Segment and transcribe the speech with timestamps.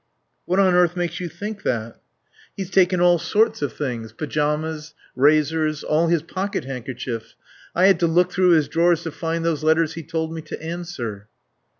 [0.45, 2.01] "What on earth makes you think that?"
[2.57, 7.35] "He's taken all sorts of things pyjamas, razors, all his pockethandkerchiefs...
[7.75, 10.59] I had to look through his drawers to find those letters he told me to
[10.59, 11.27] answer."